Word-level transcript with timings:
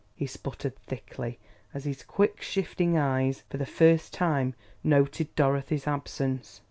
he 0.15 0.25
sputtered 0.25 0.75
thickly 0.79 1.37
as 1.75 1.85
his 1.85 2.01
quick 2.01 2.41
shifting 2.41 2.97
eyes 2.97 3.43
for 3.51 3.57
the 3.57 3.67
first 3.67 4.11
time 4.11 4.55
noted 4.83 5.35
Dorothy's 5.35 5.85
absence. 5.85 6.59